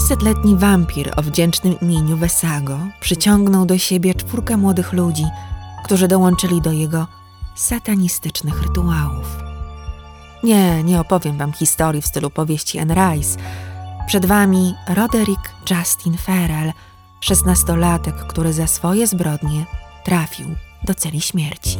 500-letni 0.00 0.56
wampir 0.56 1.12
o 1.16 1.22
wdzięcznym 1.22 1.80
imieniu 1.80 2.16
Wesago 2.16 2.78
przyciągnął 3.00 3.66
do 3.66 3.78
siebie 3.78 4.14
czwórkę 4.14 4.56
młodych 4.56 4.92
ludzi, 4.92 5.24
którzy 5.84 6.08
dołączyli 6.08 6.60
do 6.60 6.72
jego 6.72 7.06
satanistycznych 7.54 8.62
rytuałów. 8.62 9.38
Nie, 10.42 10.82
nie 10.82 11.00
opowiem 11.00 11.38
wam 11.38 11.52
historii 11.52 12.02
w 12.02 12.06
stylu 12.06 12.30
powieści 12.30 12.78
Anne 12.78 12.94
Rice. 12.94 13.38
Przed 14.06 14.26
wami 14.26 14.74
Roderick 14.88 15.50
Justin 15.70 16.16
Farrell, 16.16 16.72
szesnastolatek, 17.20 18.14
który 18.16 18.52
za 18.52 18.66
swoje 18.66 19.06
zbrodnie 19.06 19.66
trafił 20.04 20.46
do 20.84 20.94
celi 20.94 21.20
śmierci. 21.20 21.78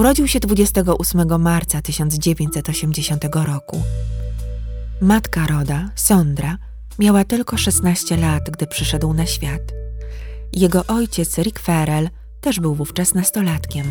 Urodził 0.00 0.28
się 0.28 0.40
28 0.40 1.42
marca 1.42 1.82
1980 1.82 3.24
roku. 3.34 3.82
Matka 5.00 5.46
Roda, 5.46 5.90
Sondra, 5.94 6.58
miała 6.98 7.24
tylko 7.24 7.56
16 7.56 8.16
lat, 8.16 8.50
gdy 8.50 8.66
przyszedł 8.66 9.14
na 9.14 9.26
świat. 9.26 9.60
Jego 10.52 10.86
ojciec, 10.86 11.38
Rick 11.38 11.58
Farrell, 11.58 12.08
też 12.40 12.60
był 12.60 12.74
wówczas 12.74 13.14
nastolatkiem. 13.14 13.86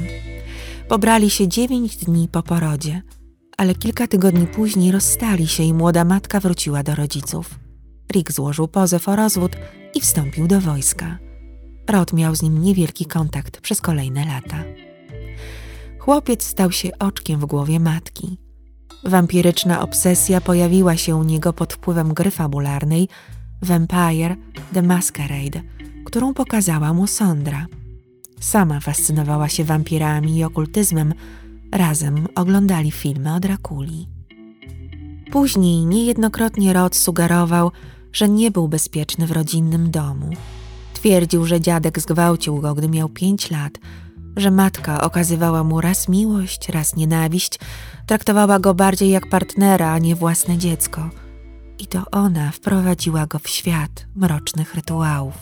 Pobrali 0.87 1.29
się 1.29 1.47
9 1.47 1.97
dni 1.97 2.27
po 2.27 2.43
porodzie, 2.43 3.01
ale 3.57 3.75
kilka 3.75 4.07
tygodni 4.07 4.47
później 4.47 4.91
rozstali 4.91 5.47
się 5.47 5.63
i 5.63 5.73
młoda 5.73 6.05
matka 6.05 6.39
wróciła 6.39 6.83
do 6.83 6.95
rodziców. 6.95 7.59
Rick 8.13 8.31
złożył 8.31 8.67
pozew 8.67 9.09
o 9.09 9.15
rozwód 9.15 9.51
i 9.95 10.01
wstąpił 10.01 10.47
do 10.47 10.61
wojska. 10.61 11.17
Rod 11.89 12.13
miał 12.13 12.35
z 12.35 12.41
nim 12.41 12.61
niewielki 12.61 13.05
kontakt 13.05 13.61
przez 13.61 13.81
kolejne 13.81 14.25
lata. 14.25 14.63
Chłopiec 15.99 16.43
stał 16.43 16.71
się 16.71 16.89
oczkiem 16.99 17.39
w 17.39 17.45
głowie 17.45 17.79
matki. 17.79 18.37
Wampiryczna 19.03 19.81
obsesja 19.81 20.41
pojawiła 20.41 20.97
się 20.97 21.15
u 21.15 21.23
niego 21.23 21.53
pod 21.53 21.73
wpływem 21.73 22.13
gry 22.13 22.31
fabularnej 22.31 23.07
Vampire 23.61 24.35
the 24.73 24.81
Masquerade, 24.81 25.61
którą 26.05 26.33
pokazała 26.33 26.93
mu 26.93 27.07
Sondra. 27.07 27.65
Sama 28.39 28.79
fascynowała 28.79 29.49
się 29.49 29.63
wampirami 29.63 30.37
i 30.37 30.43
okultyzmem, 30.43 31.13
razem 31.71 32.27
oglądali 32.35 32.91
filmy 32.91 33.33
o 33.33 33.39
Drakuli. 33.39 34.07
Później 35.31 35.85
niejednokrotnie 35.85 36.73
Rod 36.73 36.95
sugerował, 36.95 37.71
że 38.13 38.29
nie 38.29 38.51
był 38.51 38.67
bezpieczny 38.67 39.27
w 39.27 39.31
rodzinnym 39.31 39.91
domu. 39.91 40.29
Twierdził, 40.93 41.45
że 41.45 41.61
dziadek 41.61 41.99
zgwałcił 41.99 42.61
go, 42.61 42.75
gdy 42.75 42.89
miał 42.89 43.09
pięć 43.09 43.51
lat– 43.51 43.77
że 44.37 44.51
matka 44.51 45.01
okazywała 45.01 45.63
mu 45.63 45.81
raz 45.81 46.07
miłość, 46.07 46.69
raz 46.69 46.95
nienawiść, 46.95 47.59
traktowała 48.05 48.59
go 48.59 48.73
bardziej 48.73 49.09
jak 49.09 49.29
partnera, 49.29 49.91
a 49.91 49.99
nie 49.99 50.15
własne 50.15 50.57
dziecko. 50.57 51.09
I 51.79 51.87
to 51.87 52.03
ona 52.11 52.51
wprowadziła 52.51 53.27
go 53.27 53.39
w 53.39 53.49
świat 53.49 54.05
mrocznych 54.15 54.75
rytuałów. 54.75 55.33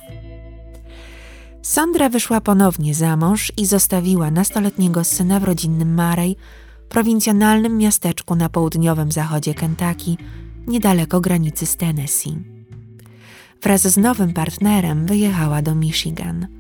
Sandra 1.62 2.10
wyszła 2.10 2.42
ponownie 2.42 2.94
za 2.94 3.18
mąż 3.18 3.52
i 3.58 3.66
zostawiła 3.66 4.32
nastoletniego 4.32 5.04
syna 5.04 5.40
w 5.40 5.44
rodzinnym 5.44 5.94
Marej, 5.94 6.36
prowincjonalnym 6.90 7.78
miasteczku 7.78 8.36
na 8.36 8.50
południowym 8.50 9.12
zachodzie 9.12 9.54
Kentucky, 9.54 10.16
niedaleko 10.68 11.22
granicy 11.22 11.66
z 11.66 11.76
Tennessee. 11.76 12.38
Wraz 13.64 13.82
z 13.82 13.98
nowym 13.98 14.34
partnerem 14.34 15.06
wyjechała 15.06 15.62
do 15.62 15.76
Michigan– 15.76 16.48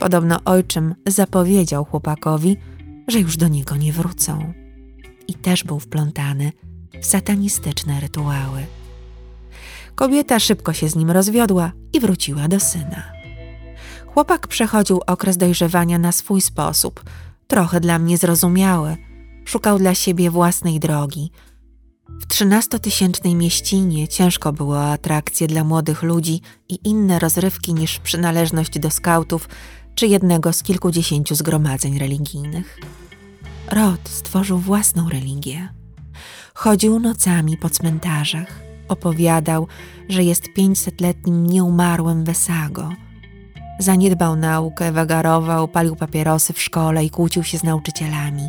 Podobno 0.00 0.38
ojczym 0.44 0.94
zapowiedział 1.06 1.84
chłopakowi, 1.84 2.56
że 3.08 3.20
już 3.20 3.36
do 3.36 3.48
niego 3.48 3.76
nie 3.76 3.92
wrócą. 3.92 4.52
I 5.28 5.34
też 5.34 5.64
był 5.64 5.80
wplątany 5.80 6.52
w 7.00 7.06
satanistyczne 7.06 8.00
rytuały. 8.00 8.66
Kobieta 9.94 10.38
szybko 10.38 10.72
się 10.72 10.88
z 10.88 10.96
nim 10.96 11.10
rozwiodła 11.10 11.72
i 11.92 12.00
wróciła 12.00 12.48
do 12.48 12.60
syna. 12.60 13.12
Chłopak 14.06 14.48
przechodził 14.48 15.00
okres 15.06 15.36
dojrzewania 15.36 15.98
na 15.98 16.12
swój 16.12 16.40
sposób, 16.40 17.04
trochę 17.46 17.80
dla 17.80 17.98
mnie 17.98 18.18
zrozumiały. 18.18 18.96
Szukał 19.44 19.78
dla 19.78 19.94
siebie 19.94 20.30
własnej 20.30 20.80
drogi. 20.80 21.30
W 22.20 22.26
trzynastotysięcznej 22.26 23.34
mieścinie 23.34 24.08
ciężko 24.08 24.52
było 24.52 24.84
atrakcje 24.84 25.46
dla 25.46 25.64
młodych 25.64 26.02
ludzi 26.02 26.40
i 26.68 26.78
inne 26.84 27.18
rozrywki 27.18 27.74
niż 27.74 27.98
przynależność 27.98 28.78
do 28.78 28.90
skautów 28.90 29.48
czy 29.94 30.06
jednego 30.06 30.52
z 30.52 30.62
kilkudziesięciu 30.62 31.34
zgromadzeń 31.34 31.98
religijnych. 31.98 32.78
Rod 33.70 34.08
stworzył 34.08 34.58
własną 34.58 35.08
religię. 35.08 35.68
Chodził 36.54 36.98
nocami 36.98 37.56
po 37.56 37.70
cmentarzach, 37.70 38.60
opowiadał, 38.88 39.66
że 40.08 40.24
jest 40.24 40.52
pięćsetletnim 40.56 41.46
nieumarłym 41.46 42.24
Wesago. 42.24 42.88
Zaniedbał 43.78 44.36
naukę, 44.36 44.92
wagarował, 44.92 45.68
palił 45.68 45.96
papierosy 45.96 46.52
w 46.52 46.62
szkole 46.62 47.04
i 47.04 47.10
kłócił 47.10 47.44
się 47.44 47.58
z 47.58 47.62
nauczycielami. 47.62 48.48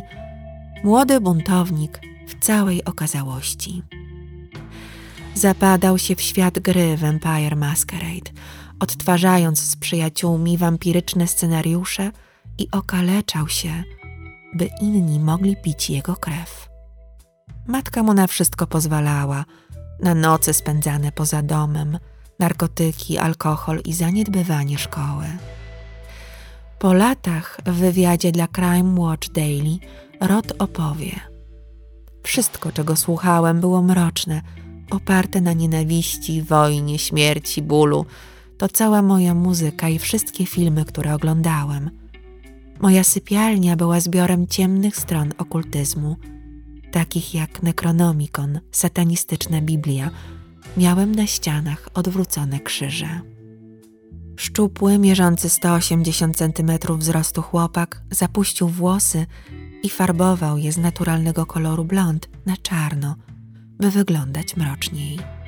Młody 0.84 1.20
buntownik 1.20 2.00
w 2.28 2.44
całej 2.44 2.84
okazałości. 2.84 3.82
Zapadał 5.34 5.98
się 5.98 6.16
w 6.16 6.22
świat 6.22 6.58
gry 6.58 6.96
Vampire 6.96 7.56
Masquerade– 7.56 8.30
odtwarzając 8.82 9.60
z 9.60 9.76
przyjaciółmi 9.76 10.58
wampiryczne 10.58 11.26
scenariusze 11.26 12.10
i 12.58 12.68
okaleczał 12.70 13.48
się, 13.48 13.84
by 14.54 14.70
inni 14.80 15.20
mogli 15.20 15.56
pić 15.56 15.90
jego 15.90 16.16
krew. 16.16 16.68
Matka 17.66 18.02
mu 18.02 18.14
na 18.14 18.26
wszystko 18.26 18.66
pozwalała, 18.66 19.44
na 20.00 20.14
noce 20.14 20.54
spędzane 20.54 21.12
poza 21.12 21.42
domem, 21.42 21.98
narkotyki, 22.38 23.18
alkohol 23.18 23.80
i 23.84 23.92
zaniedbywanie 23.92 24.78
szkoły. 24.78 25.26
Po 26.78 26.92
latach 26.92 27.58
w 27.66 27.72
wywiadzie 27.72 28.32
dla 28.32 28.48
Crime 28.48 29.00
Watch 29.00 29.28
Daily 29.28 29.78
Rod 30.20 30.52
opowie. 30.58 31.20
Wszystko, 32.22 32.72
czego 32.72 32.96
słuchałem, 32.96 33.60
było 33.60 33.82
mroczne, 33.82 34.42
oparte 34.90 35.40
na 35.40 35.52
nienawiści, 35.52 36.42
wojnie, 36.42 36.98
śmierci, 36.98 37.62
bólu, 37.62 38.06
to 38.62 38.68
cała 38.68 39.02
moja 39.02 39.34
muzyka 39.34 39.88
i 39.88 39.98
wszystkie 39.98 40.46
filmy, 40.46 40.84
które 40.84 41.14
oglądałem. 41.14 41.90
Moja 42.80 43.04
sypialnia 43.04 43.76
była 43.76 44.00
zbiorem 44.00 44.46
ciemnych 44.46 44.96
stron 44.96 45.32
okultyzmu, 45.38 46.16
takich 46.92 47.34
jak 47.34 47.62
Necronomicon, 47.62 48.60
satanistyczna 48.72 49.60
Biblia. 49.60 50.10
Miałem 50.76 51.14
na 51.14 51.26
ścianach 51.26 51.88
odwrócone 51.94 52.60
krzyże. 52.60 53.20
Szczupły, 54.36 54.98
mierzący 54.98 55.48
180 55.48 56.36
cm 56.36 56.98
wzrostu 56.98 57.42
chłopak 57.42 58.02
zapuścił 58.10 58.68
włosy 58.68 59.26
i 59.82 59.88
farbował 59.88 60.58
je 60.58 60.72
z 60.72 60.78
naturalnego 60.78 61.46
koloru 61.46 61.84
blond 61.84 62.28
na 62.46 62.56
czarno, 62.56 63.16
by 63.78 63.90
wyglądać 63.90 64.56
mroczniej. 64.56 65.41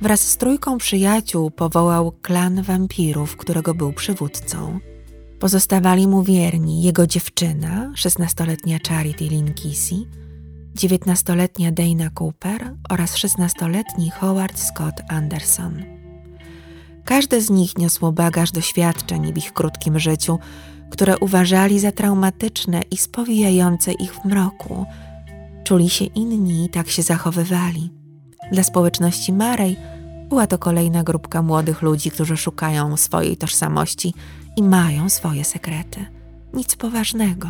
Wraz 0.00 0.20
z 0.20 0.36
trójką 0.36 0.78
przyjaciół 0.78 1.50
powołał 1.50 2.12
klan 2.12 2.62
wampirów, 2.62 3.36
którego 3.36 3.74
był 3.74 3.92
przywódcą. 3.92 4.78
Pozostawali 5.40 6.06
mu 6.08 6.22
wierni 6.22 6.82
jego 6.82 7.06
dziewczyna, 7.06 7.92
16-letnia 7.96 8.78
Charity 8.88 9.24
Linkisi, 9.24 10.06
19-letnia 10.76 11.72
Dana 11.72 12.10
Cooper 12.20 12.74
oraz 12.88 13.14
16-letni 13.14 14.10
Howard 14.10 14.60
Scott 14.60 14.94
Anderson. 15.08 15.82
Każde 17.04 17.40
z 17.40 17.50
nich 17.50 17.78
niosło 17.78 18.12
bagaż 18.12 18.52
doświadczeń 18.52 19.32
w 19.32 19.38
ich 19.38 19.52
krótkim 19.52 19.98
życiu, 19.98 20.38
które 20.90 21.18
uważali 21.18 21.80
za 21.80 21.92
traumatyczne 21.92 22.82
i 22.90 22.96
spowijające 22.96 23.92
ich 23.92 24.14
w 24.14 24.24
mroku. 24.24 24.86
Czuli 25.64 25.90
się 25.90 26.04
inni 26.04 26.64
i 26.64 26.68
tak 26.68 26.88
się 26.88 27.02
zachowywali. 27.02 27.97
Dla 28.52 28.62
społeczności 28.62 29.32
Marej 29.32 29.76
była 30.28 30.46
to 30.46 30.58
kolejna 30.58 31.02
grupka 31.02 31.42
młodych 31.42 31.82
ludzi, 31.82 32.10
którzy 32.10 32.36
szukają 32.36 32.96
swojej 32.96 33.36
tożsamości 33.36 34.14
i 34.56 34.62
mają 34.62 35.08
swoje 35.08 35.44
sekrety. 35.44 36.06
Nic 36.52 36.76
poważnego. 36.76 37.48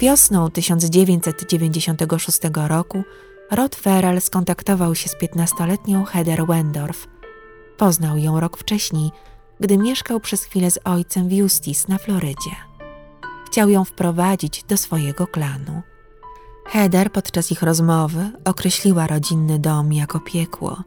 Wiosną 0.00 0.50
1996 0.50 2.38
roku 2.68 3.02
Rod 3.50 3.76
Ferrell 3.76 4.20
skontaktował 4.20 4.94
się 4.94 5.08
z 5.08 5.16
15-letnią 5.16 6.04
Heather 6.04 6.46
Wendorf. 6.46 7.06
Poznał 7.76 8.18
ją 8.18 8.40
rok 8.40 8.56
wcześniej, 8.56 9.10
gdy 9.60 9.78
mieszkał 9.78 10.20
przez 10.20 10.44
chwilę 10.44 10.70
z 10.70 10.78
ojcem 10.84 11.28
w 11.28 11.32
Eustis 11.40 11.88
na 11.88 11.98
Florydzie. 11.98 12.69
Chciał 13.50 13.68
ją 13.68 13.84
wprowadzić 13.84 14.64
do 14.64 14.76
swojego 14.76 15.26
klanu. 15.26 15.82
Heather 16.66 17.12
podczas 17.12 17.52
ich 17.52 17.62
rozmowy 17.62 18.30
określiła 18.44 19.06
rodzinny 19.06 19.58
dom 19.58 19.92
jako 19.92 20.20
piekło. 20.20 20.82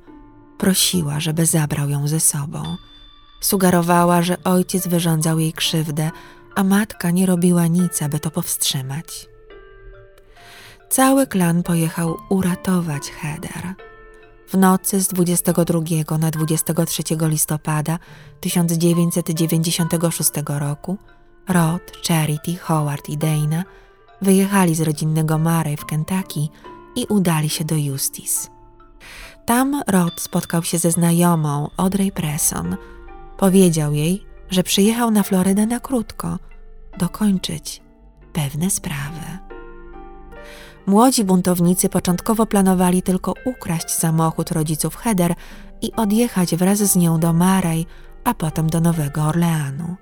Prosiła, 0.58 1.20
żeby 1.20 1.46
zabrał 1.46 1.90
ją 1.90 2.08
ze 2.08 2.20
sobą. 2.20 2.78
Sugerowała, 3.42 4.22
że 4.22 4.44
ojciec 4.44 4.88
wyrządzał 4.88 5.40
jej 5.40 5.54
krzywdę, 5.54 6.12
a 6.56 6.64
matka 6.64 7.12
nie 7.12 7.26
robiła 7.26 7.68
nic, 7.68 8.02
aby 8.02 8.20
to 8.20 8.32
powstrzymać. 8.32 9.28
Cały 10.90 11.28
klan 11.28 11.64
pojechał 11.64 12.18
uratować 12.30 13.12
Heather. 13.12 13.74
W 14.48 14.58
nocy 14.58 15.02
z 15.02 15.08
22 15.08 16.18
na 16.18 16.32
23 16.32 17.04
listopada 17.30 18.00
1996 18.42 20.32
roku 20.48 20.98
Rod, 21.48 21.92
Charity, 22.08 22.58
Howard 22.58 23.10
i 23.10 23.18
Dana 23.18 23.64
wyjechali 24.22 24.76
z 24.76 24.82
rodzinnego 24.82 25.38
Murray 25.38 25.78
w 25.78 25.86
Kentucky 25.86 26.48
i 26.96 27.06
udali 27.06 27.50
się 27.50 27.66
do 27.66 27.76
Justice. 27.76 28.50
Tam 29.46 29.82
Rod 29.88 30.22
spotkał 30.22 30.64
się 30.64 30.78
ze 30.78 30.92
znajomą 30.92 31.70
Audrey 31.78 32.12
Presson. 32.12 32.76
Powiedział 33.38 33.94
jej, 33.94 34.26
że 34.50 34.64
przyjechał 34.64 35.12
na 35.12 35.24
Florydę 35.24 35.66
na 35.66 35.80
krótko, 35.80 36.40
dokończyć 37.00 37.82
pewne 38.34 38.70
sprawy. 38.70 39.38
Młodzi 40.86 41.24
buntownicy 41.24 41.90
początkowo 41.90 42.46
planowali 42.46 43.02
tylko 43.02 43.34
ukraść 43.46 43.90
samochód 43.90 44.52
rodziców 44.52 44.96
Heather 44.96 45.34
i 45.82 45.92
odjechać 45.92 46.56
wraz 46.56 46.78
z 46.78 46.96
nią 46.96 47.20
do 47.20 47.34
Marej, 47.34 47.86
a 48.24 48.34
potem 48.34 48.70
do 48.70 48.80
Nowego 48.82 49.24
Orleanu. 49.24 49.96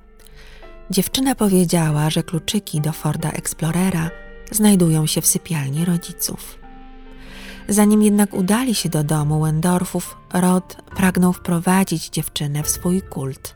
Dziewczyna 0.92 1.36
powiedziała, 1.36 2.10
że 2.10 2.24
kluczyki 2.24 2.82
do 2.82 2.92
Forda 2.92 3.32
Explorera 3.32 4.10
znajdują 4.52 5.08
się 5.08 5.22
w 5.22 5.28
sypialni 5.28 5.86
rodziców. 5.86 6.60
Zanim 7.70 8.04
jednak 8.04 8.34
udali 8.34 8.76
się 8.76 8.90
do 8.90 9.04
domu 9.04 9.42
Wendorfów, 9.42 10.18
Rod 10.34 10.78
pragnął 10.96 11.34
wprowadzić 11.34 12.10
dziewczynę 12.10 12.64
w 12.64 12.70
swój 12.70 13.02
kult. 13.02 13.56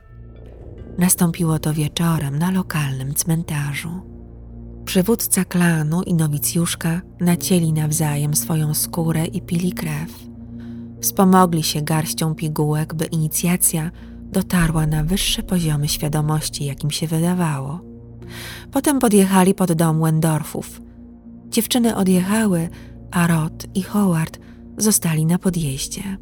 Nastąpiło 0.97 1.59
to 1.59 1.73
wieczorem 1.73 2.39
na 2.39 2.51
lokalnym 2.51 3.13
cmentarzu. 3.13 4.01
Przywódca 4.85 5.45
klanu 5.45 6.03
i 6.03 6.13
nowicjuszka 6.13 7.01
nacięli 7.19 7.73
nawzajem 7.73 8.35
swoją 8.35 8.73
skórę 8.73 9.25
i 9.25 9.41
pili 9.41 9.73
krew. 9.73 10.09
Wspomogli 11.01 11.63
się 11.63 11.81
garścią 11.81 12.35
pigułek, 12.35 12.93
by 12.93 13.05
inicjacja 13.05 13.91
dotarła 14.35 14.87
na 14.87 15.03
wyższe 15.03 15.43
poziomy 15.43 15.87
świadomości, 15.87 16.65
jakim 16.65 16.91
się 16.91 17.07
wydawało. 17.07 17.81
Potem 18.71 18.99
podjechali 18.99 19.53
pod 19.53 19.73
dom 19.73 20.01
Wendorfów. 20.01 20.81
Dziewczyny 21.49 21.95
odjechały, 21.95 22.69
a 23.11 23.27
Rod 23.27 23.65
i 23.75 23.83
Howard 23.83 24.39
zostali 24.77 25.25
na 25.25 25.39
podjeździe. 25.39 26.17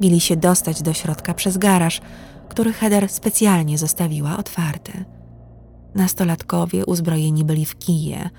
Mieli 0.00 0.20
się 0.20 0.36
dostać 0.36 0.82
do 0.82 0.92
środka 0.92 1.34
przez 1.34 1.58
garaż, 1.58 2.00
który 2.48 2.72
Heather 2.72 3.08
specjalnie 3.08 3.78
zostawiła 3.78 4.36
otwarty. 4.36 5.04
Nastolatkowie 5.94 6.86
uzbrojeni 6.86 7.44
byli 7.44 7.66
w 7.66 7.78
kije. 7.78 8.30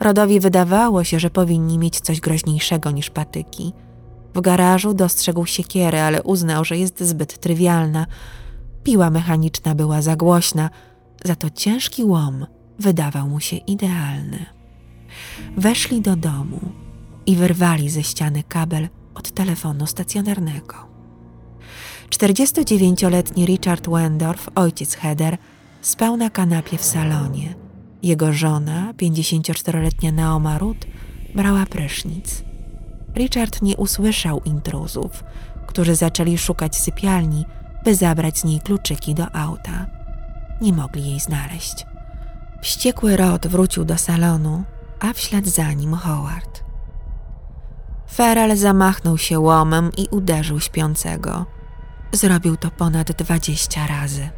Rodowi 0.00 0.40
wydawało 0.40 1.04
się, 1.04 1.20
że 1.20 1.30
powinni 1.30 1.78
mieć 1.78 2.00
coś 2.00 2.20
groźniejszego 2.20 2.90
niż 2.90 3.10
patyki. 3.10 3.72
W 4.34 4.40
garażu 4.40 4.94
dostrzegł 4.94 5.46
siekierę, 5.46 6.04
ale 6.04 6.22
uznał, 6.22 6.64
że 6.64 6.78
jest 6.78 7.00
zbyt 7.00 7.38
trywialna. 7.40 8.06
Piła 8.82 9.10
mechaniczna 9.10 9.74
była 9.74 10.02
za 10.02 10.16
głośna, 10.16 10.70
za 11.24 11.36
to 11.36 11.50
ciężki 11.50 12.04
łom 12.04 12.46
wydawał 12.78 13.28
mu 13.28 13.40
się 13.40 13.56
idealny. 13.56 14.46
Weszli 15.56 16.00
do 16.00 16.16
domu 16.16 16.60
i 17.26 17.36
wyrwali 17.36 17.90
ze 17.90 18.02
ściany 18.02 18.42
kabel 18.42 18.88
od 19.14 19.30
telefonu 19.30 19.86
stacjonarnego. 19.86 20.74
49-letni 22.10 23.46
Richard 23.46 23.88
Wendorf, 23.88 24.48
ojciec 24.54 24.94
Heather, 24.94 25.38
spał 25.80 26.16
na 26.16 26.30
kanapie 26.30 26.78
w 26.78 26.84
salonie. 26.84 27.54
Jego 28.02 28.32
żona, 28.32 28.92
54-letnia 28.92 30.12
Naoma 30.12 30.58
Ruth, 30.58 30.86
brała 31.34 31.66
prysznic. 31.66 32.44
Richard 33.16 33.62
nie 33.62 33.76
usłyszał 33.76 34.40
intruzów, 34.44 35.24
którzy 35.66 35.94
zaczęli 35.94 36.38
szukać 36.38 36.76
sypialni, 36.76 37.44
by 37.84 37.94
zabrać 37.94 38.38
z 38.38 38.44
niej 38.44 38.60
kluczyki 38.60 39.14
do 39.14 39.36
auta. 39.36 39.86
Nie 40.60 40.72
mogli 40.72 41.10
jej 41.10 41.20
znaleźć. 41.20 41.86
Wściekły 42.62 43.16
Rod 43.16 43.46
wrócił 43.46 43.84
do 43.84 43.98
salonu, 43.98 44.64
a 45.00 45.12
w 45.12 45.20
ślad 45.20 45.46
za 45.46 45.72
nim 45.72 45.94
Howard. 45.94 46.64
Ferrell 48.12 48.56
zamachnął 48.56 49.18
się 49.18 49.40
łomem 49.40 49.90
i 49.96 50.08
uderzył 50.10 50.60
śpiącego. 50.60 51.46
Zrobił 52.12 52.56
to 52.56 52.70
ponad 52.70 53.12
dwadzieścia 53.12 53.86
razy. 53.86 54.30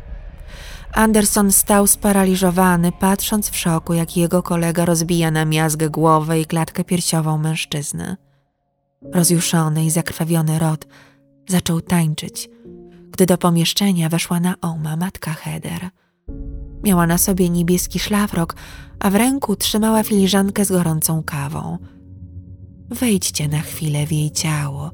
Anderson 0.93 1.53
stał 1.53 1.87
sparaliżowany, 1.87 2.93
patrząc 2.93 3.51
w 3.51 3.57
szoku, 3.57 3.95
jak 3.95 4.17
jego 4.17 4.43
kolega 4.43 4.85
rozbija 4.85 5.31
na 5.31 5.45
miazgę 5.45 5.91
głowę 5.91 6.41
i 6.41 6.47
klatkę 6.47 6.85
piersiową 6.85 7.39
mężczyzny. 7.39 8.17
Rozjuszony 9.13 9.85
i 9.85 9.91
zakrwawiony 9.91 10.59
Rod 10.59 10.87
zaczął 11.49 11.81
tańczyć, 11.81 12.49
gdy 13.15 13.27
do 13.27 13.39
pomieszczenia 13.39 14.09
weszła 14.09 14.41
Naoma, 14.41 14.97
matka 14.97 15.33
Heather. 15.33 15.91
Miała 16.85 17.07
na 17.07 17.19
sobie 17.19 17.51
niebieski 17.51 17.99
szlafrok, 17.99 18.57
a 19.01 19.11
w 19.11 19.15
ręku 19.15 19.57
trzymała 19.57 20.03
filiżankę 20.03 20.65
z 20.65 20.73
gorącą 20.73 21.23
kawą. 21.23 21.79
Wejdźcie 22.91 23.49
na 23.49 23.61
chwilę 23.61 24.07
w 24.07 24.13
jej 24.13 24.31
ciało 24.31 24.91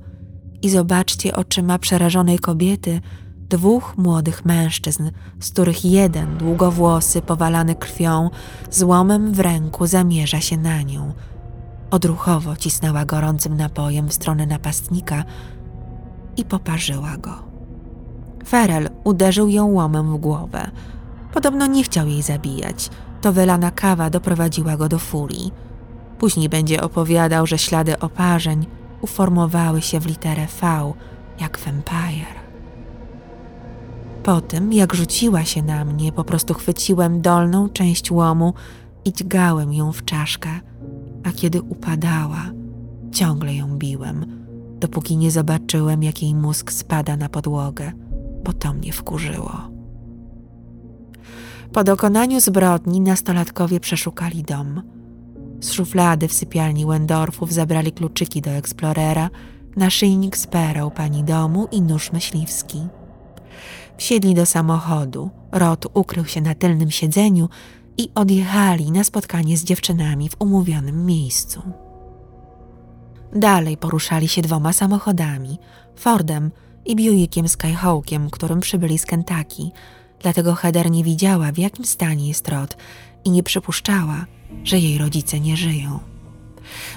i 0.63 0.71
zobaczcie 0.71 1.37
oczyma 1.37 1.79
przerażonej 1.79 2.39
kobiety 2.39 3.01
dwóch 3.49 3.95
młodych 3.99 4.45
mężczyzn, 4.45 5.11
z 5.41 5.51
których 5.51 5.85
jeden, 5.85 6.39
długowłosy, 6.39 7.23
powalany 7.23 7.75
krwią, 7.75 8.31
złomem 8.71 9.33
w 9.33 9.41
ręku 9.41 9.87
zamierza 9.87 10.41
się 10.41 10.57
na 10.57 10.83
nią. 10.83 11.13
Odruchowo 11.91 12.57
cisnęła 12.57 13.05
gorącym 13.05 13.57
napojem 13.57 14.09
w 14.09 14.15
stronę 14.15 14.47
napastnika 14.47 15.25
i 16.37 16.45
poparzyła 16.45 17.17
go. 17.17 17.50
Ferel 18.49 18.89
uderzył 19.05 19.49
ją 19.49 19.67
łomem 19.67 20.13
w 20.13 20.17
głowę. 20.17 20.71
Podobno 21.35 21.67
nie 21.67 21.85
chciał 21.85 22.07
jej 22.07 22.23
zabijać. 22.23 22.91
To 23.21 23.33
wylana 23.33 23.71
kawa 23.71 24.11
doprowadziła 24.11 24.77
go 24.77 24.89
do 24.89 24.99
furii. 24.99 25.53
Później 26.19 26.49
będzie 26.49 26.81
opowiadał, 26.81 27.47
że 27.47 27.59
ślady 27.59 27.99
oparzeń 27.99 28.67
uformowały 29.01 29.83
się 29.83 30.01
w 30.01 30.07
literę 30.07 30.47
V, 30.61 30.93
jak 31.41 31.59
vampire. 31.59 32.41
Po 34.23 34.41
tym, 34.41 34.73
jak 34.73 34.95
rzuciła 34.95 35.45
się 35.45 35.63
na 35.63 35.85
mnie, 35.85 36.13
po 36.13 36.25
prostu 36.25 36.55
chwyciłem 36.55 37.23
dolną 37.23 37.69
część 37.69 38.11
łomu 38.11 38.55
i 39.05 39.13
dźgałem 39.13 39.73
ją 39.73 39.93
w 39.93 40.05
czaszkę, 40.05 40.51
a 41.25 41.33
kiedy 41.33 41.63
upadała, 41.63 42.45
ciągle 43.13 43.55
ją 43.55 43.79
biłem, 43.79 44.27
dopóki 44.81 45.17
nie 45.17 45.31
zobaczyłem, 45.31 46.03
jak 46.03 46.23
jej 46.23 46.35
mózg 46.35 46.73
spada 46.73 47.17
na 47.17 47.29
podłogę, 47.29 47.93
bo 48.45 48.53
to 48.53 48.73
mnie 48.73 48.93
wkurzyło. 48.93 49.71
Po 51.73 51.85
dokonaniu 51.85 52.41
zbrodni 52.41 53.01
nastolatkowie 53.01 53.81
przeszukali 53.81 54.43
dom. 54.43 54.83
Z 55.61 55.73
szuflady 55.73 56.29
w 56.29 56.33
sypialni 56.33 56.87
Wendorfów 56.87 57.53
zabrali 57.53 57.93
kluczyki 57.93 58.43
do 58.43 58.51
Explorera, 58.51 59.31
naszyjnik 59.77 60.37
z 60.37 60.47
perą 60.47 60.91
pani 60.91 61.25
domu 61.25 61.69
i 61.73 61.83
nóż 61.83 62.13
myśliwski. 62.13 62.89
Wsiedli 63.97 64.35
do 64.35 64.47
samochodu, 64.47 65.31
Rod 65.53 65.87
ukrył 65.95 66.25
się 66.25 66.41
na 66.41 66.55
tylnym 66.55 66.91
siedzeniu 66.91 67.49
i 67.99 68.11
odjechali 68.15 68.93
na 68.93 69.05
spotkanie 69.05 69.57
z 69.57 69.65
dziewczynami 69.65 70.29
w 70.29 70.37
umówionym 70.39 71.07
miejscu. 71.07 71.63
Dalej 73.37 73.77
poruszali 73.77 74.29
się 74.29 74.43
dwoma 74.43 74.73
samochodami, 74.73 75.59
Fordem 75.97 76.51
i 76.85 76.97
Buickiem 76.97 77.49
Skyhawkiem, 77.49 78.31
którym 78.31 78.61
przybyli 78.61 78.99
z 78.99 79.07
Kentucky, 79.07 79.63
dlatego 80.23 80.55
Heather 80.55 80.91
nie 80.91 81.05
widziała, 81.05 81.53
w 81.53 81.59
jakim 81.59 81.85
stanie 81.85 82.29
jest 82.29 82.49
Rod 82.49 82.77
i 83.25 83.31
nie 83.31 83.43
przypuszczała, 83.43 84.27
że 84.65 84.79
jej 84.79 84.99
rodzice 84.99 85.41
nie 85.41 85.57
żyją. 85.57 85.99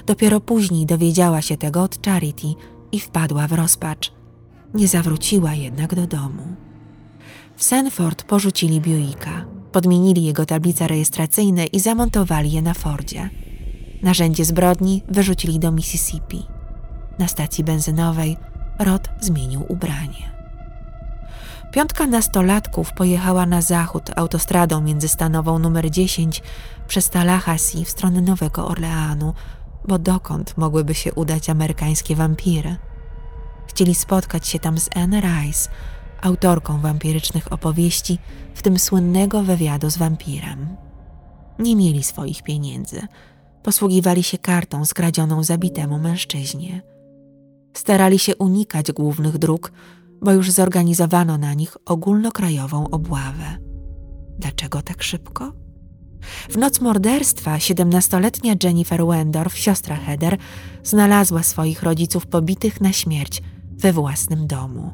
Dopiero 0.06 0.40
później 0.40 0.86
dowiedziała 0.86 1.42
się 1.42 1.56
tego 1.56 1.82
od 1.82 2.06
Charity 2.06 2.46
i 2.92 3.00
wpadła 3.00 3.46
w 3.46 3.52
rozpacz. 3.52 4.12
Nie 4.74 4.88
zawróciła 4.88 5.54
jednak 5.54 5.94
do 5.94 6.06
domu. 6.06 6.42
W 7.56 7.64
Sanford 7.64 8.22
porzucili 8.22 8.80
Buicka, 8.80 9.44
podmienili 9.72 10.24
jego 10.24 10.46
tablice 10.46 10.88
rejestracyjne 10.88 11.66
i 11.66 11.80
zamontowali 11.80 12.52
je 12.52 12.62
na 12.62 12.74
Fordzie. 12.74 13.30
Narzędzie 14.02 14.44
zbrodni 14.44 15.02
wyrzucili 15.08 15.58
do 15.58 15.72
Mississippi. 15.72 16.42
Na 17.18 17.28
stacji 17.28 17.64
benzynowej 17.64 18.36
Rod 18.78 19.08
zmienił 19.20 19.64
ubranie. 19.68 20.34
Piątka 21.72 22.06
nastolatków 22.06 22.92
pojechała 22.92 23.46
na 23.46 23.62
zachód 23.62 24.10
autostradą 24.16 24.80
międzystanową 24.80 25.58
numer 25.58 25.90
10 25.90 26.42
przez 26.88 27.10
Tallahassee 27.10 27.84
w 27.84 27.90
stronę 27.90 28.20
Nowego 28.20 28.68
Orleanu, 28.68 29.34
bo 29.88 29.98
dokąd 29.98 30.56
mogłyby 30.56 30.94
się 30.94 31.14
udać 31.14 31.50
amerykańskie 31.50 32.16
wampiry? 32.16 32.76
Chcieli 33.66 33.94
spotkać 33.94 34.48
się 34.48 34.58
tam 34.58 34.78
z 34.78 34.96
Anne 34.96 35.20
Rice, 35.20 35.70
autorką 36.22 36.80
wampirycznych 36.80 37.52
opowieści, 37.52 38.18
w 38.54 38.62
tym 38.62 38.78
słynnego 38.78 39.42
wywiadu 39.42 39.90
z 39.90 39.96
wampirem. 39.96 40.76
Nie 41.58 41.76
mieli 41.76 42.02
swoich 42.02 42.42
pieniędzy. 42.42 43.06
Posługiwali 43.62 44.22
się 44.22 44.38
kartą 44.38 44.84
skradzioną 44.84 45.44
zabitemu 45.44 45.98
mężczyźnie. 45.98 46.93
Starali 47.74 48.18
się 48.18 48.36
unikać 48.36 48.92
głównych 48.92 49.38
dróg, 49.38 49.72
bo 50.22 50.32
już 50.32 50.50
zorganizowano 50.50 51.38
na 51.38 51.54
nich 51.54 51.76
ogólnokrajową 51.86 52.90
obławę. 52.90 53.58
Dlaczego 54.38 54.82
tak 54.82 55.02
szybko? 55.02 55.52
W 56.50 56.56
noc 56.56 56.80
morderstwa 56.80 57.58
siedemnastoletnia 57.58 58.54
Jennifer 58.62 59.06
Wendorf, 59.06 59.58
siostra 59.58 59.96
Heather, 59.96 60.36
znalazła 60.82 61.42
swoich 61.42 61.82
rodziców 61.82 62.26
pobitych 62.26 62.80
na 62.80 62.92
śmierć 62.92 63.42
we 63.70 63.92
własnym 63.92 64.46
domu. 64.46 64.90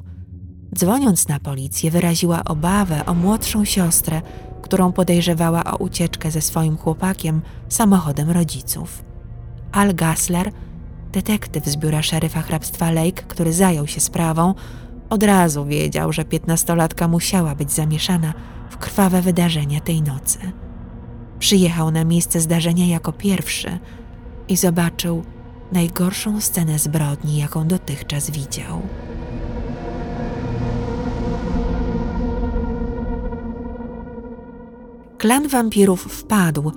Dzwoniąc 0.75 1.29
na 1.29 1.41
policję, 1.41 1.91
wyraziła 1.91 2.45
obawę 2.45 3.07
o 3.07 3.15
młodszą 3.15 3.65
siostrę, 3.65 4.23
którą 4.63 4.93
podejrzewała 4.93 5.65
o 5.65 5.77
ucieczkę 5.77 6.31
ze 6.31 6.41
swoim 6.41 6.77
chłopakiem 6.77 7.43
samochodem 7.69 8.31
rodziców. 8.31 9.05
Al 9.73 9.95
Gassler, 9.95 10.53
detektyw 11.13 11.67
z 11.67 11.77
biura 11.77 12.03
szeryfa 12.03 12.43
hrabstwa 12.43 12.91
Lake, 12.91 13.23
który 13.29 13.53
zajął 13.53 13.87
się 13.87 14.01
sprawą, 14.01 14.55
od 15.11 15.23
razu 15.23 15.65
wiedział, 15.65 16.13
że 16.13 16.25
piętnastolatka 16.25 17.09
musiała 17.09 17.55
być 17.55 17.73
zamieszana 17.73 18.35
w 18.71 18.77
krwawe 18.77 19.23
wydarzenia 19.23 19.81
tej 19.81 20.03
nocy. 20.03 20.39
Przyjechał 21.39 21.91
na 21.91 22.05
miejsce 22.05 22.41
zdarzenia 22.41 22.87
jako 22.87 23.13
pierwszy 23.13 23.79
i 24.49 24.57
zobaczył 24.57 25.25
najgorszą 25.73 26.41
scenę 26.41 26.79
zbrodni, 26.79 27.37
jaką 27.37 27.69
dotychczas 27.69 28.31
widział. 28.31 28.83
Klan 35.19 35.49
wampirów 35.49 36.03
wpadł, 36.03 36.73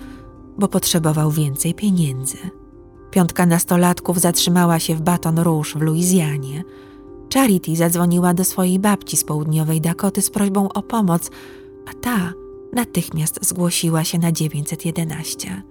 bo 0.57 0.67
potrzebował 0.67 1.31
więcej 1.31 1.73
pieniędzy. 1.73 2.62
Piątka 3.13 3.45
nastolatków 3.45 4.19
zatrzymała 4.19 4.79
się 4.79 4.95
w 4.95 5.01
Baton 5.01 5.39
Rouge 5.39 5.69
w 5.75 5.81
Luizjanie. 5.81 6.63
Charity 7.33 7.75
zadzwoniła 7.75 8.33
do 8.33 8.43
swojej 8.43 8.79
babci 8.79 9.17
z 9.17 9.23
południowej 9.23 9.81
Dakoty 9.81 10.21
z 10.21 10.29
prośbą 10.29 10.69
o 10.69 10.81
pomoc, 10.83 11.31
a 11.87 11.93
ta 11.93 12.33
natychmiast 12.73 13.39
zgłosiła 13.41 14.03
się 14.03 14.19
na 14.19 14.31
911. 14.31 15.63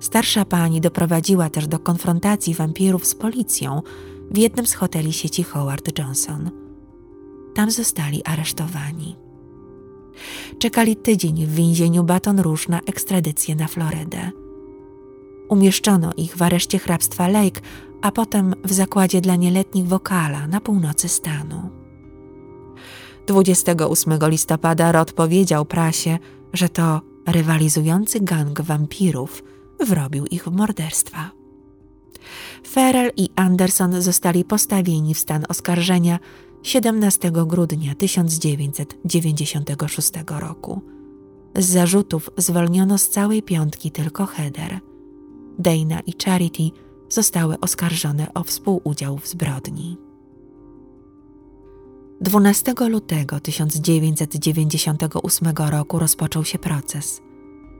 Starsza 0.00 0.44
pani 0.44 0.80
doprowadziła 0.80 1.50
też 1.50 1.66
do 1.66 1.78
konfrontacji 1.78 2.54
wampirów 2.54 3.06
z 3.06 3.14
policją 3.14 3.82
w 4.30 4.38
jednym 4.38 4.66
z 4.66 4.74
hoteli 4.74 5.12
sieci 5.12 5.42
Howard 5.42 5.98
Johnson. 5.98 6.50
Tam 7.54 7.70
zostali 7.70 8.24
aresztowani. 8.24 9.16
Czekali 10.58 10.96
tydzień 10.96 11.46
w 11.46 11.54
więzieniu 11.54 12.04
Baton 12.04 12.40
Rouge 12.40 12.68
na 12.68 12.80
ekstradycję 12.80 13.54
na 13.54 13.66
Florydę. 13.66 14.39
Umieszczono 15.50 16.10
ich 16.16 16.36
w 16.36 16.42
areszcie 16.42 16.78
hrabstwa 16.78 17.28
Lake, 17.28 17.60
a 18.02 18.12
potem 18.12 18.54
w 18.64 18.72
zakładzie 18.72 19.20
dla 19.20 19.36
nieletnich 19.36 19.86
Wokala 19.86 20.46
na 20.46 20.60
północy 20.60 21.08
stanu. 21.08 21.70
28 23.26 24.18
listopada 24.22 24.92
Rod 24.92 25.12
powiedział 25.12 25.64
prasie, 25.64 26.18
że 26.52 26.68
to 26.68 27.00
rywalizujący 27.26 28.20
gang 28.20 28.60
wampirów 28.60 29.42
wrobił 29.80 30.26
ich 30.26 30.44
w 30.44 30.52
morderstwa. 30.52 31.30
Ferrell 32.66 33.10
i 33.16 33.28
Anderson 33.36 34.02
zostali 34.02 34.44
postawieni 34.44 35.14
w 35.14 35.18
stan 35.18 35.44
oskarżenia 35.48 36.18
17 36.62 37.32
grudnia 37.32 37.94
1996 37.94 40.12
roku. 40.40 40.82
Z 41.56 41.66
zarzutów 41.66 42.30
zwolniono 42.36 42.98
z 42.98 43.08
całej 43.08 43.42
piątki 43.42 43.90
tylko 43.90 44.26
Heather. 44.26 44.89
Dana 45.60 46.00
i 46.00 46.14
Charity 46.24 46.70
zostały 47.08 47.60
oskarżone 47.60 48.34
o 48.34 48.44
współudział 48.44 49.18
w 49.18 49.28
zbrodni. 49.28 49.96
12 52.20 52.74
lutego 52.88 53.40
1998 53.40 55.52
roku 55.70 55.98
rozpoczął 55.98 56.44
się 56.44 56.58
proces. 56.58 57.22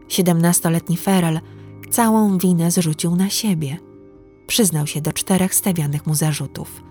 17-letni 0.09 0.97
Ferrell 0.97 1.41
całą 1.91 2.39
winę 2.39 2.71
zrzucił 2.71 3.17
na 3.17 3.31
siebie. 3.31 3.79
Przyznał 4.47 4.87
się 4.87 5.01
do 5.01 5.13
czterech 5.13 5.55
stawianych 5.55 6.07
mu 6.07 6.15
zarzutów: 6.15 6.83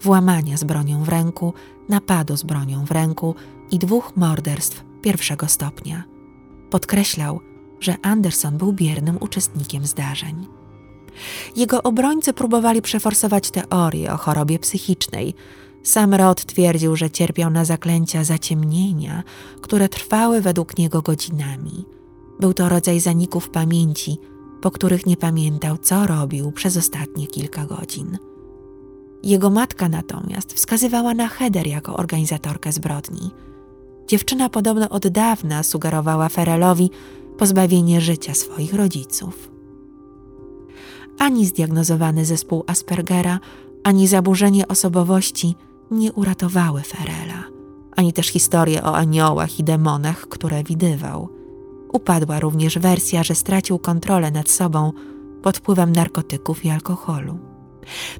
włamania 0.00 0.56
z 0.56 0.64
bronią 0.64 1.04
w 1.04 1.08
ręku, 1.08 1.54
napadu 1.88 2.36
z 2.36 2.42
bronią 2.42 2.84
w 2.84 2.90
ręku 2.90 3.34
i 3.70 3.78
dwóch 3.78 4.12
morderstw 4.16 4.84
pierwszego 5.02 5.48
stopnia. 5.48 6.04
Podkreślał, 6.70 7.40
że 7.82 7.96
Anderson 8.02 8.58
był 8.58 8.72
biernym 8.72 9.16
uczestnikiem 9.20 9.86
zdarzeń. 9.86 10.46
Jego 11.56 11.82
obrońcy 11.82 12.32
próbowali 12.32 12.82
przeforsować 12.82 13.50
teorię 13.50 14.12
o 14.12 14.16
chorobie 14.16 14.58
psychicznej, 14.58 15.34
sam 15.82 16.14
Rod 16.14 16.44
twierdził, 16.44 16.96
że 16.96 17.10
cierpiał 17.10 17.50
na 17.50 17.64
zaklęcia 17.64 18.24
zaciemnienia, 18.24 19.22
które 19.60 19.88
trwały 19.88 20.40
według 20.40 20.78
niego 20.78 21.02
godzinami. 21.02 21.84
Był 22.40 22.54
to 22.54 22.68
rodzaj 22.68 23.00
zaników 23.00 23.50
pamięci, 23.50 24.18
po 24.60 24.70
których 24.70 25.06
nie 25.06 25.16
pamiętał, 25.16 25.78
co 25.78 26.06
robił 26.06 26.52
przez 26.52 26.76
ostatnie 26.76 27.26
kilka 27.26 27.66
godzin. 27.66 28.18
Jego 29.22 29.50
matka 29.50 29.88
natomiast 29.88 30.52
wskazywała 30.52 31.14
na 31.14 31.28
Heather 31.28 31.66
jako 31.66 31.96
organizatorkę 31.96 32.72
zbrodni. 32.72 33.30
Dziewczyna 34.08 34.48
podobno 34.48 34.88
od 34.88 35.08
dawna 35.08 35.62
sugerowała 35.62 36.28
Ferrelowi 36.28 36.90
pozbawienie 37.38 38.00
życia 38.00 38.34
swoich 38.34 38.74
rodziców. 38.74 39.50
Ani 41.18 41.46
zdiagnozowany 41.46 42.24
zespół 42.24 42.64
Aspergera, 42.66 43.40
ani 43.84 44.08
zaburzenie 44.08 44.68
osobowości– 44.68 45.54
nie 45.92 46.12
uratowały 46.12 46.82
Ferela, 46.82 47.44
ani 47.96 48.12
też 48.12 48.26
historie 48.26 48.82
o 48.82 48.96
aniołach 48.96 49.58
i 49.58 49.64
demonach, 49.64 50.28
które 50.28 50.64
widywał. 50.64 51.28
Upadła 51.92 52.40
również 52.40 52.78
wersja, 52.78 53.22
że 53.22 53.34
stracił 53.34 53.78
kontrolę 53.78 54.30
nad 54.30 54.50
sobą 54.50 54.92
pod 55.42 55.56
wpływem 55.56 55.92
narkotyków 55.92 56.64
i 56.64 56.70
alkoholu. 56.70 57.38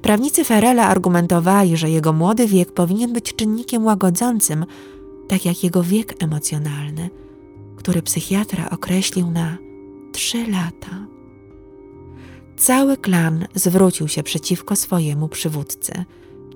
Prawnicy 0.01 0.43
Ferela 0.43 0.87
argumentowali, 0.87 1.77
że 1.77 1.89
jego 1.89 2.13
młody 2.13 2.47
wiek 2.47 2.71
powinien 2.71 3.13
być 3.13 3.35
czynnikiem 3.35 3.85
łagodzącym, 3.85 4.65
tak 5.27 5.45
jak 5.45 5.63
jego 5.63 5.83
wiek 5.83 6.23
emocjonalny, 6.23 7.09
który 7.83 8.01
psychiatra 8.01 8.69
określił 8.69 9.31
na 9.31 9.57
trzy 10.11 10.47
lata. 10.47 11.07
Cały 12.57 12.97
klan 12.97 13.47
zwrócił 13.55 14.07
się 14.07 14.23
przeciwko 14.23 14.75
swojemu 14.75 15.27
przywódcy– 15.27 15.93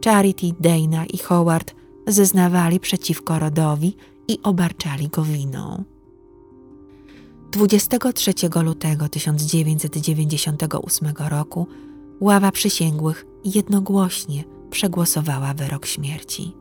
Charity, 0.06 0.54
Dana 0.60 1.06
i 1.06 1.18
Howard 1.18 1.76
zeznawali 2.08 2.80
przeciwko 2.80 3.40
Rodowi 3.40 3.96
i 4.28 4.40
obarczali 4.44 5.08
go 5.08 5.24
winą. 5.24 5.84
23 7.52 8.34
lutego 8.64 9.10
1998 9.10 11.14
roku 11.30 11.68
ława 12.22 12.52
przysięgłych 12.52 13.26
jednogłośnie 13.46 14.44
przegłosowała 14.70 15.54
wyrok 15.54 15.86
śmierci. 15.86 16.54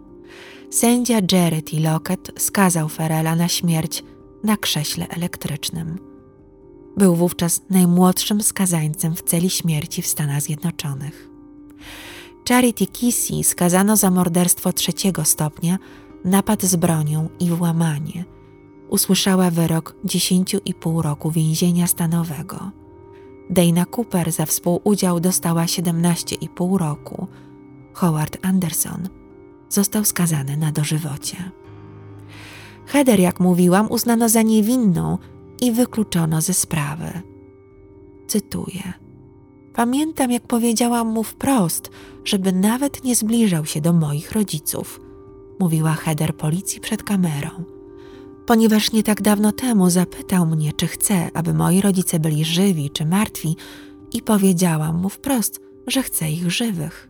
Sędzia 0.70 1.18
Jared 1.32 1.73
i 1.73 1.80
Lockett 1.80 2.32
skazał 2.38 2.88
Ferela 2.88 3.37
na 3.37 3.49
śmierć 3.49 4.04
na 4.45 4.57
krześle 4.57 5.09
elektrycznym. 5.09 5.99
Był 6.97 7.14
wówczas 7.14 7.62
najmłodszym 7.71 8.43
skazańcem 8.43 9.16
w 9.16 9.23
celi 9.23 9.50
śmierci 9.50 10.02
w 10.02 10.07
Stanach 10.07 10.43
Zjednoczonych. 10.43 11.28
Charity 12.49 12.87
Kissy 12.87 13.45
skazano 13.45 13.97
za 13.97 14.11
morderstwo 14.11 14.73
trzeciego 14.73 15.25
stopnia, 15.25 15.78
napad 16.25 16.62
z 16.62 16.76
bronią 16.76 17.28
i 17.40 17.50
włamanie. 17.50 18.25
Usłyszała 18.88 19.50
wyrok 19.50 19.97
10,5 20.05 21.02
roku 21.02 21.31
więzienia 21.31 21.87
stanowego. 21.87 22.71
Dana 23.50 23.87
Cooper 23.97 24.33
za 24.33 24.47
współudział 24.47 25.21
dostała 25.21 25.64
17,5 25.64 26.78
roku. 26.78 27.26
Howard 27.93 28.38
Anderson 28.43 29.09
został 29.69 30.05
skazany 30.05 30.57
na 30.57 30.73
dożywocie. 30.73 31.37
Heather, 32.96 33.20
jak 33.20 33.40
mówiłam, 33.40 33.90
uznano 33.90 34.28
za 34.28 34.42
niewinną 34.42 35.18
i 35.60 35.72
wykluczono 35.72 36.40
ze 36.40 36.54
sprawy. 36.54 37.22
Cytuję. 38.26 38.92
Pamiętam, 39.74 40.30
jak 40.30 40.46
powiedziałam 40.46 41.08
mu 41.08 41.22
wprost, 41.22 41.90
żeby 42.24 42.52
nawet 42.52 43.04
nie 43.04 43.14
zbliżał 43.14 43.66
się 43.66 43.80
do 43.80 43.92
moich 43.92 44.32
rodziców, 44.32 45.00
mówiła 45.60 45.92
Heather 45.92 46.36
policji 46.36 46.80
przed 46.80 47.02
kamerą. 47.02 47.50
Ponieważ 48.46 48.92
nie 48.92 49.02
tak 49.02 49.22
dawno 49.22 49.52
temu 49.52 49.90
zapytał 49.90 50.46
mnie, 50.46 50.72
czy 50.72 50.86
chcę, 50.86 51.30
aby 51.34 51.54
moi 51.54 51.80
rodzice 51.80 52.20
byli 52.20 52.44
żywi 52.44 52.90
czy 52.90 53.06
martwi, 53.06 53.56
i 54.12 54.22
powiedziałam 54.22 54.96
mu 54.96 55.08
wprost, 55.08 55.60
że 55.86 56.02
chcę 56.02 56.30
ich 56.30 56.50
żywych. 56.50 57.05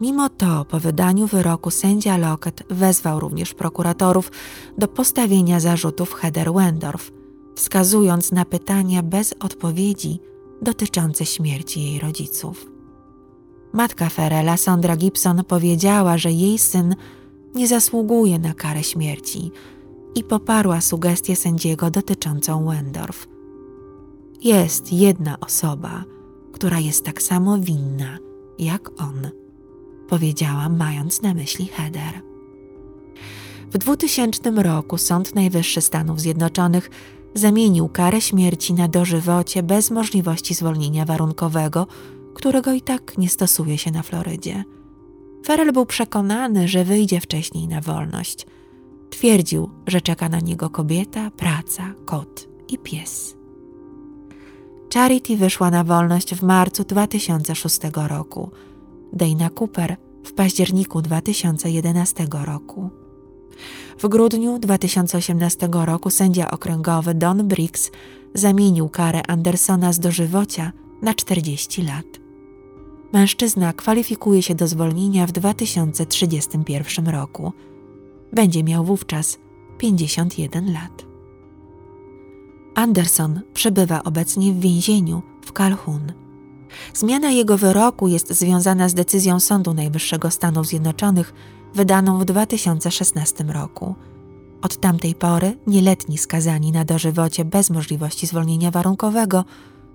Mimo 0.00 0.28
to 0.28 0.64
po 0.64 0.80
wydaniu 0.80 1.26
wyroku 1.26 1.70
sędzia 1.70 2.16
Lockett 2.16 2.62
wezwał 2.70 3.20
również 3.20 3.54
prokuratorów 3.54 4.30
do 4.78 4.88
postawienia 4.88 5.60
zarzutów 5.60 6.14
Heather 6.14 6.52
Wendorf, 6.52 7.10
wskazując 7.54 8.32
na 8.32 8.44
pytania 8.44 9.02
bez 9.02 9.34
odpowiedzi 9.40 10.20
dotyczące 10.62 11.26
śmierci 11.26 11.82
jej 11.82 12.00
rodziców. 12.00 12.66
Matka 13.72 14.08
Ferela, 14.08 14.56
Sandra 14.56 14.96
Gibson, 14.96 15.44
powiedziała, 15.44 16.18
że 16.18 16.32
jej 16.32 16.58
syn 16.58 16.94
nie 17.54 17.68
zasługuje 17.68 18.38
na 18.38 18.54
karę 18.54 18.82
śmierci 18.82 19.50
i 20.14 20.24
poparła 20.24 20.80
sugestię 20.80 21.36
sędziego 21.36 21.90
dotyczącą 21.90 22.64
Wendorf. 22.66 23.28
Jest 24.42 24.92
jedna 24.92 25.40
osoba, 25.40 26.04
która 26.52 26.78
jest 26.78 27.04
tak 27.04 27.22
samo 27.22 27.58
winna 27.58 28.18
jak 28.58 28.90
on, 29.02 29.30
powiedziała, 30.08 30.68
mając 30.68 31.22
na 31.22 31.34
myśli 31.34 31.66
Heather. 31.66 32.22
W 33.72 33.78
2000 33.78 34.50
roku 34.50 34.98
Sąd 34.98 35.34
Najwyższy 35.34 35.80
Stanów 35.80 36.20
Zjednoczonych 36.20 36.90
zamienił 37.34 37.88
karę 37.88 38.20
śmierci 38.20 38.74
na 38.74 38.88
dożywocie 38.88 39.62
bez 39.62 39.90
możliwości 39.90 40.54
zwolnienia 40.54 41.04
warunkowego, 41.04 41.86
którego 42.34 42.72
i 42.72 42.80
tak 42.80 43.18
nie 43.18 43.28
stosuje 43.28 43.78
się 43.78 43.90
na 43.90 44.02
Florydzie. 44.02 44.64
Ferrell 45.46 45.72
był 45.72 45.86
przekonany, 45.86 46.68
że 46.68 46.84
wyjdzie 46.84 47.20
wcześniej 47.20 47.68
na 47.68 47.80
wolność. 47.80 48.46
Twierdził, 49.10 49.70
że 49.86 50.00
czeka 50.00 50.28
na 50.28 50.40
niego 50.40 50.70
kobieta, 50.70 51.30
praca, 51.30 51.94
kot 52.04 52.48
i 52.68 52.78
pies. 52.78 53.36
Charity 54.94 55.36
wyszła 55.36 55.70
na 55.70 55.84
wolność 55.84 56.34
w 56.34 56.42
marcu 56.42 56.84
2006 56.84 57.80
roku, 58.08 58.50
Dana 59.14 59.50
Cooper 59.60 59.96
w 60.24 60.32
październiku 60.32 61.02
2011 61.02 62.26
roku. 62.44 62.90
W 63.98 64.08
grudniu 64.08 64.58
2018 64.58 65.68
roku 65.72 66.10
sędzia 66.10 66.50
okręgowy 66.50 67.14
Don 67.14 67.48
Briggs 67.48 67.90
zamienił 68.34 68.88
karę 68.88 69.22
Andersona 69.28 69.92
z 69.92 69.98
dożywocia 69.98 70.72
na 71.02 71.14
40 71.14 71.82
lat. 71.82 72.06
Mężczyzna 73.12 73.72
kwalifikuje 73.72 74.42
się 74.42 74.54
do 74.54 74.68
zwolnienia 74.68 75.26
w 75.26 75.32
2031 75.32 77.08
roku. 77.08 77.52
Będzie 78.32 78.64
miał 78.64 78.84
wówczas 78.84 79.38
51 79.78 80.72
lat. 80.72 81.06
Anderson 82.74 83.40
przebywa 83.54 84.02
obecnie 84.04 84.52
w 84.52 84.60
więzieniu 84.60 85.22
w 85.42 85.52
Calhoun. 85.52 86.23
Zmiana 86.94 87.30
jego 87.30 87.58
wyroku 87.58 88.08
jest 88.08 88.32
związana 88.32 88.88
z 88.88 88.94
decyzją 88.94 89.40
Sądu 89.40 89.74
Najwyższego 89.74 90.30
Stanów 90.30 90.66
Zjednoczonych 90.66 91.34
wydaną 91.74 92.18
w 92.18 92.24
2016 92.24 93.44
roku. 93.44 93.94
Od 94.62 94.76
tamtej 94.76 95.14
pory 95.14 95.56
nieletni 95.66 96.18
skazani 96.18 96.72
na 96.72 96.84
dożywocie 96.84 97.44
bez 97.44 97.70
możliwości 97.70 98.26
zwolnienia 98.26 98.70
warunkowego 98.70 99.44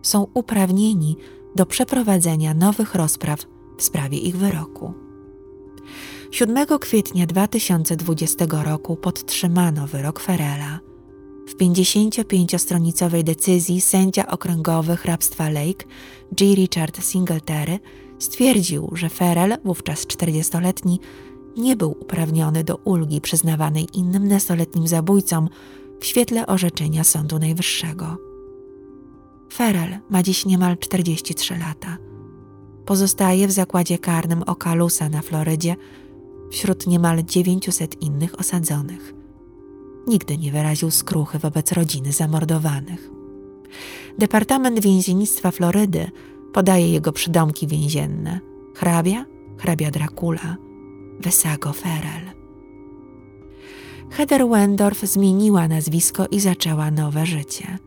są 0.01 0.27
uprawnieni 0.33 1.17
do 1.55 1.65
przeprowadzenia 1.65 2.53
nowych 2.53 2.95
rozpraw 2.95 3.39
w 3.77 3.83
sprawie 3.83 4.17
ich 4.17 4.37
wyroku. 4.37 4.93
7 6.31 6.67
kwietnia 6.79 7.25
2020 7.25 8.45
roku 8.63 8.95
podtrzymano 8.95 9.87
wyrok 9.87 10.19
Ferela. 10.19 10.88
W 11.49 11.55
55-stronicowej 11.55 13.23
decyzji 13.23 13.81
sędzia 13.81 14.27
okręgowy 14.27 14.97
hrabstwa 14.97 15.49
Lake, 15.49 15.85
G. 16.31 16.55
Richard 16.55 17.03
Singletary, 17.03 17.79
stwierdził, 18.19 18.89
że 18.93 19.09
Ferrell, 19.09 19.57
wówczas 19.65 20.07
40-letni, 20.07 20.99
nie 21.57 21.75
był 21.75 21.91
uprawniony 21.91 22.63
do 22.63 22.75
ulgi 22.75 23.21
przyznawanej 23.21 23.87
innym 23.93 24.27
nastoletnim 24.27 24.87
zabójcom 24.87 25.49
w 25.99 26.05
świetle 26.05 26.47
orzeczenia 26.47 27.03
Sądu 27.03 27.39
Najwyższego. 27.39 28.17
Ferrell 29.53 29.97
ma 30.09 30.23
dziś 30.23 30.45
niemal 30.45 30.77
43 30.77 31.57
lata. 31.57 31.97
Pozostaje 32.85 33.47
w 33.47 33.51
zakładzie 33.51 33.97
karnym 33.97 34.43
Ocalusa 34.43 35.09
na 35.09 35.21
Florydzie 35.21 35.75
wśród 36.51 36.87
niemal 36.87 37.23
900 37.23 38.01
innych 38.01 38.39
osadzonych. 38.39 39.18
Nigdy 40.09 40.37
nie 40.37 40.51
wyraził 40.51 40.91
skruchy 40.91 41.39
wobec 41.39 41.71
rodziny 41.71 42.11
zamordowanych. 42.11 43.09
Departament 44.17 44.79
Więziennictwa 44.79 45.51
Florydy 45.51 46.11
podaje 46.53 46.91
jego 46.91 47.11
przydomki 47.11 47.67
więzienne: 47.67 48.39
hrabia, 48.75 49.25
hrabia 49.57 49.91
Dracula, 49.91 50.55
Wesago 51.19 51.73
Ferel. 51.73 52.31
Heather 54.09 54.47
Wendorf 54.47 55.01
zmieniła 55.01 55.67
nazwisko 55.67 56.27
i 56.31 56.39
zaczęła 56.39 56.91
nowe 56.91 57.25
życie. 57.25 57.77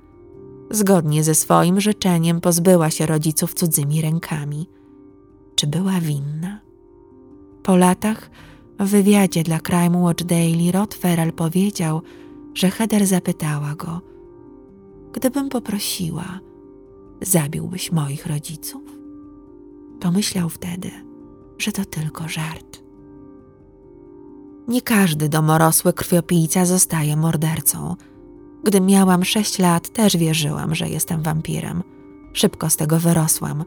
Zgodnie 0.71 1.25
ze 1.25 1.35
swoim 1.35 1.81
życzeniem 1.81 2.41
pozbyła 2.41 2.91
się 2.91 3.07
rodziców 3.07 3.55
cudzymi 3.55 4.03
rękami. 4.03 4.69
Czy 5.55 5.67
była 5.67 6.01
winna? 6.01 6.61
Po 7.63 7.77
latach 7.77 8.31
w 8.85 8.89
wywiadzie 8.89 9.43
dla 9.43 9.61
Crime 9.61 9.99
Watch 9.99 10.25
Daily 10.25 10.73
Rod 10.73 10.95
Ferrell 10.95 11.33
powiedział, 11.33 12.03
że 12.55 12.71
Heather 12.71 13.07
zapytała 13.07 13.75
go: 13.75 14.01
Gdybym 15.13 15.49
poprosiła, 15.49 16.41
zabiłbyś 17.23 17.93
moich 17.93 18.27
rodziców? 18.27 18.83
Pomyślał 20.01 20.49
wtedy, 20.49 20.91
że 21.59 21.73
to 21.73 21.85
tylko 21.85 22.29
żart. 22.29 22.83
Nie 24.69 24.83
każdy 24.83 25.29
domorosły 25.29 25.93
krwiopijca 25.93 26.67
zostaje 26.67 27.17
mordercą. 27.17 27.97
Gdy 28.65 28.81
miałam 28.81 29.25
sześć 29.25 29.59
lat, 29.59 29.89
też 29.89 30.17
wierzyłam, 30.17 30.75
że 30.75 30.89
jestem 30.89 31.23
wampirem. 31.23 31.83
Szybko 32.33 32.71
z 32.71 32.77
tego 32.77 32.99
wyrosłam. 32.99 33.65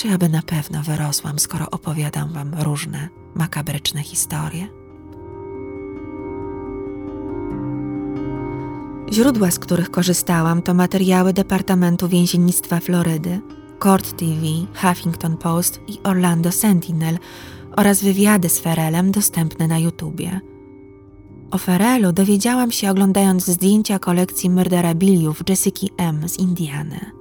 Czy 0.00 0.12
aby 0.12 0.28
na 0.28 0.42
pewno 0.42 0.82
wyrosłam, 0.82 1.38
skoro 1.38 1.70
opowiadam 1.70 2.32
wam 2.32 2.54
różne 2.58 3.08
makabryczne 3.34 4.02
historie? 4.02 4.68
Źródła, 9.12 9.50
z 9.50 9.58
których 9.58 9.90
korzystałam, 9.90 10.62
to 10.62 10.74
materiały 10.74 11.32
Departamentu 11.32 12.08
Więziennictwa 12.08 12.80
Florydy, 12.80 13.40
Court 13.82 14.16
TV, 14.16 14.46
Huffington 14.74 15.36
Post 15.36 15.80
i 15.88 15.98
Orlando 16.02 16.52
Sentinel 16.52 17.18
oraz 17.76 18.02
wywiady 18.02 18.48
z 18.48 18.58
Ferelem 18.58 19.12
dostępne 19.12 19.68
na 19.68 19.78
YouTubie. 19.78 20.40
O 21.50 21.58
Ferelu 21.58 22.12
dowiedziałam 22.12 22.72
się 22.72 22.90
oglądając 22.90 23.46
zdjęcia 23.46 23.98
kolekcji 23.98 24.50
murderabiliów 24.50 25.42
Jessica 25.48 25.86
M. 25.96 26.28
z 26.28 26.38
Indiany. 26.38 27.19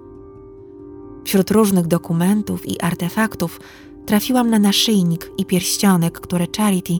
Wśród 1.23 1.51
różnych 1.51 1.87
dokumentów 1.87 2.67
i 2.67 2.81
artefaktów 2.81 3.59
trafiłam 4.05 4.49
na 4.49 4.59
naszyjnik 4.59 5.31
i 5.37 5.45
pierścionek, 5.45 6.19
które 6.19 6.45
Charity 6.57 6.93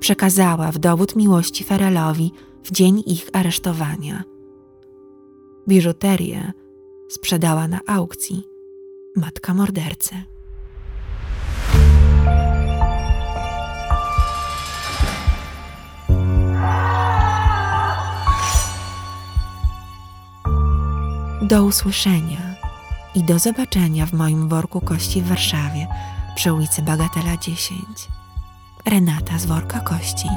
przekazała 0.00 0.72
w 0.72 0.78
dowód 0.78 1.16
miłości 1.16 1.64
Ferelowi 1.64 2.32
w 2.64 2.72
dzień 2.72 3.02
ich 3.06 3.28
aresztowania. 3.32 4.24
Biżuterię 5.68 6.52
sprzedała 7.08 7.68
na 7.68 7.80
aukcji 7.86 8.44
matka 9.16 9.54
mordercy. 9.54 10.14
Do 21.42 21.64
usłyszenia 21.64 22.49
i 23.14 23.22
do 23.24 23.38
zobaczenia 23.38 24.06
w 24.06 24.12
moim 24.12 24.48
worku 24.48 24.80
kości 24.80 25.22
w 25.22 25.28
Warszawie 25.28 25.86
przy 26.34 26.52
ulicy 26.52 26.82
Bagatela 26.82 27.36
10. 27.36 27.80
Renata 28.86 29.38
z 29.38 29.46
worka 29.46 29.80
kości. 29.80 30.28